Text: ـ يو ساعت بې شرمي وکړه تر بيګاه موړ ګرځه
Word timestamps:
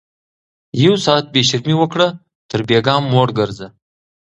ـ 0.41 0.83
يو 0.83 0.93
ساعت 1.05 1.25
بې 1.33 1.41
شرمي 1.49 1.75
وکړه 1.77 2.07
تر 2.49 2.59
بيګاه 2.67 2.99
موړ 3.11 3.27
ګرځه 3.39 3.67